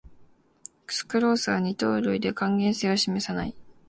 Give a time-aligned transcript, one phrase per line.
[0.87, 3.55] スクロースは二糖類で還元性を示さない